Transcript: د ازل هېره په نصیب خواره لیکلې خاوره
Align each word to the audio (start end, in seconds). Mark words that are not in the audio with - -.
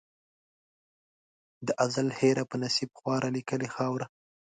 د 1.67 1.67
ازل 1.85 2.07
هېره 2.19 2.43
په 2.51 2.55
نصیب 2.63 2.89
خواره 2.99 3.29
لیکلې 3.37 3.67
خاوره 3.75 4.05